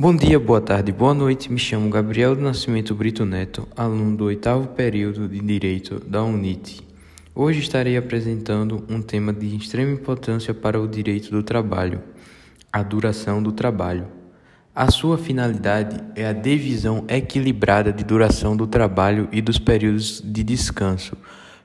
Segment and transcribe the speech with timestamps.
[0.00, 1.50] Bom dia, boa tarde, boa noite.
[1.50, 6.86] Me chamo Gabriel do Nascimento Brito Neto, aluno do oitavo período de Direito da UNIT.
[7.34, 12.00] Hoje estarei apresentando um tema de extrema importância para o direito do trabalho:
[12.72, 14.06] a duração do trabalho.
[14.72, 20.44] A sua finalidade é a divisão equilibrada de duração do trabalho e dos períodos de
[20.44, 21.16] descanso,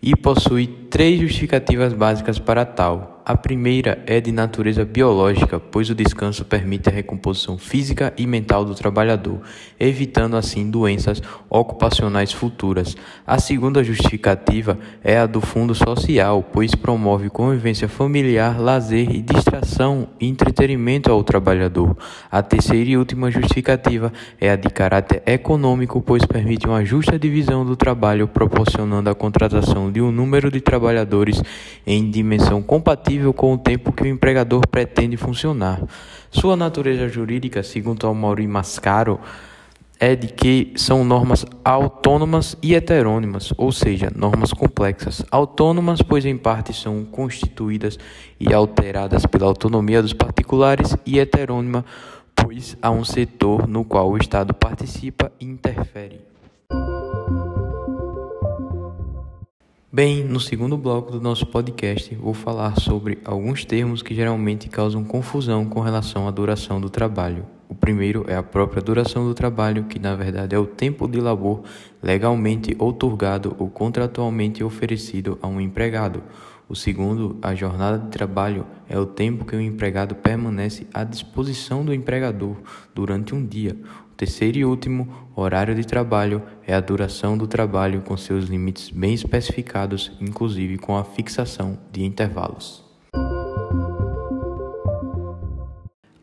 [0.00, 3.19] e possui três justificativas básicas para tal.
[3.22, 8.64] A primeira é de natureza biológica, pois o descanso permite a recomposição física e mental
[8.64, 9.42] do trabalhador,
[9.78, 12.96] evitando assim doenças ocupacionais futuras.
[13.26, 20.08] A segunda justificativa é a do fundo social, pois promove convivência familiar, lazer e distração
[20.18, 21.96] e entretenimento ao trabalhador.
[22.30, 27.66] A terceira e última justificativa é a de caráter econômico, pois permite uma justa divisão
[27.66, 31.42] do trabalho, proporcionando a contratação de um número de trabalhadores
[31.86, 35.82] em dimensão compatível compatível com o tempo que o empregador pretende funcionar.
[36.30, 39.18] Sua natureza jurídica, segundo Amaury Mascaro,
[39.98, 45.24] é de que são normas autônomas e heterônimas, ou seja, normas complexas.
[45.30, 47.98] Autônomas, pois em parte são constituídas
[48.38, 51.84] e alteradas pela autonomia dos particulares, e heterônima,
[52.34, 56.20] pois há um setor no qual o Estado participa e interfere.
[59.92, 65.02] Bem, no segundo bloco do nosso podcast, vou falar sobre alguns termos que geralmente causam
[65.02, 67.44] confusão com relação à duração do trabalho.
[67.68, 71.20] O primeiro é a própria duração do trabalho, que na verdade é o tempo de
[71.20, 71.64] labor
[72.00, 76.22] legalmente outorgado ou contratualmente oferecido a um empregado.
[76.68, 81.84] O segundo, a jornada de trabalho, é o tempo que o empregado permanece à disposição
[81.84, 82.54] do empregador
[82.94, 83.76] durante um dia.
[84.20, 89.14] Terceiro e último, horário de trabalho, é a duração do trabalho com seus limites bem
[89.14, 92.84] especificados, inclusive com a fixação de intervalos.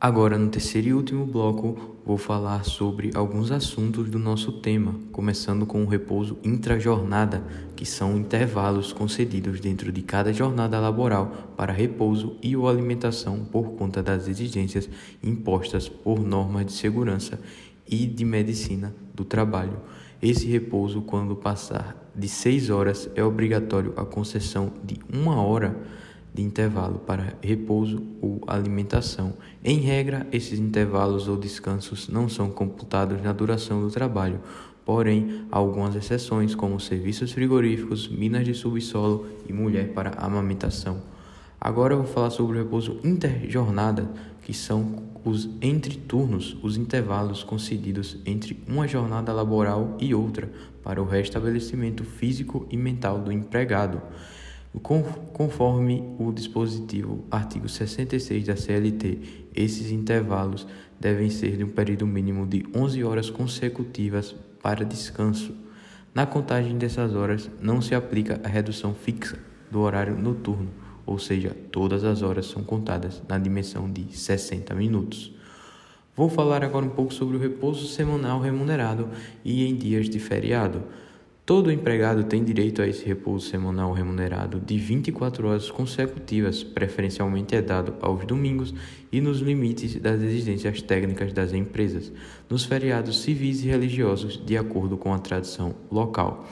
[0.00, 5.66] Agora, no terceiro e último bloco, vou falar sobre alguns assuntos do nosso tema, começando
[5.66, 7.44] com o repouso intrajornada,
[7.76, 13.72] que são intervalos concedidos dentro de cada jornada laboral para repouso e ou alimentação por
[13.74, 14.88] conta das exigências
[15.22, 17.38] impostas por normas de segurança
[17.86, 19.78] e de medicina do trabalho.
[20.20, 25.76] Esse repouso, quando passar de 6 horas, é obrigatório a concessão de uma hora
[26.34, 29.34] de intervalo para repouso ou alimentação.
[29.62, 34.40] Em regra, esses intervalos ou descansos não são computados na duração do trabalho,
[34.84, 41.02] porém, há algumas exceções, como serviços frigoríficos, minas de subsolo e mulher para amamentação.
[41.60, 44.10] Agora eu vou falar sobre o repouso interjornada,
[44.42, 50.50] que são os entreturnos, os intervalos concedidos entre uma jornada laboral e outra,
[50.82, 54.02] para o restabelecimento físico e mental do empregado.
[55.32, 60.66] Conforme o dispositivo artigo 66 da CLT, esses intervalos
[60.98, 65.54] devem ser de um período mínimo de 11 horas consecutivas para descanso.
[66.14, 69.38] Na contagem dessas horas não se aplica a redução fixa
[69.70, 70.70] do horário noturno,
[71.06, 75.32] ou seja, todas as horas são contadas na dimensão de 60 minutos.
[76.14, 79.08] Vou falar agora um pouco sobre o repouso semanal remunerado
[79.44, 80.82] e em dias de feriado.
[81.44, 87.60] Todo empregado tem direito a esse repouso semanal remunerado de 24 horas consecutivas, preferencialmente é
[87.60, 88.72] dado aos domingos
[89.10, 92.12] e nos limites das exigências técnicas das empresas,
[92.48, 96.46] nos feriados civis e religiosos, de acordo com a tradição local.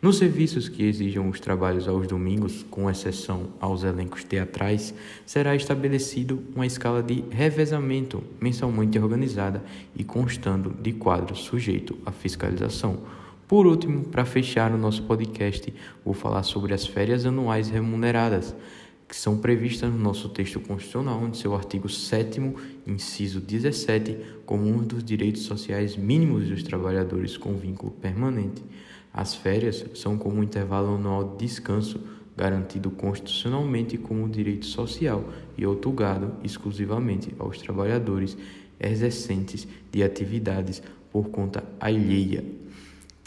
[0.00, 4.94] Nos serviços que exijam os trabalhos aos domingos, com exceção aos elencos teatrais,
[5.26, 9.60] será estabelecido uma escala de revezamento mensalmente organizada
[9.96, 13.00] e constando de quadro sujeito à fiscalização.
[13.48, 18.54] Por último, para fechar o nosso podcast, vou falar sobre as férias anuais remuneradas,
[19.08, 22.40] que são previstas no nosso texto constitucional, em seu artigo 7,
[22.86, 28.62] inciso 17, como um dos direitos sociais mínimos dos trabalhadores com vínculo permanente.
[29.10, 31.98] As férias são como um intervalo anual de descanso
[32.36, 35.24] garantido constitucionalmente como direito social
[35.56, 38.36] e outorgado exclusivamente aos trabalhadores
[38.78, 42.44] exercentes de atividades por conta alheia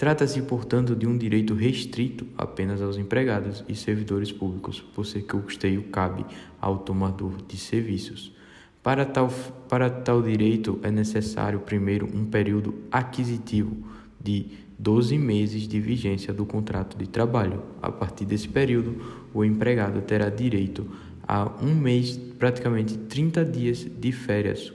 [0.01, 5.35] Trata-se, portanto, de um direito restrito apenas aos empregados e servidores públicos, por ser que
[5.35, 6.25] o custeio cabe
[6.59, 8.35] ao tomador de serviços.
[8.81, 9.31] Para tal,
[9.69, 13.77] para tal direito é necessário, primeiro, um período aquisitivo
[14.19, 14.47] de
[14.79, 17.61] 12 meses de vigência do contrato de trabalho.
[17.79, 18.99] A partir desse período,
[19.31, 20.89] o empregado terá direito
[21.27, 24.73] a um mês, praticamente 30 dias de férias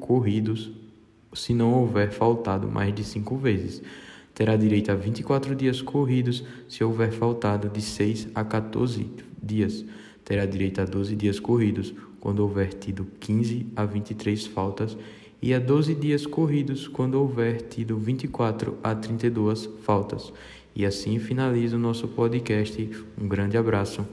[0.00, 0.70] corridos,
[1.34, 3.82] se não houver faltado mais de cinco vezes
[4.34, 9.10] terá direito a 24 dias corridos se houver faltado de 6 a 14
[9.42, 9.84] dias.
[10.24, 14.96] Terá direito a 12 dias corridos quando houver tido 15 a 23 faltas
[15.42, 20.32] e a 12 dias corridos quando houver tido 24 a 32 faltas.
[20.74, 22.88] E assim finaliza o nosso podcast.
[23.20, 24.06] Um grande abraço.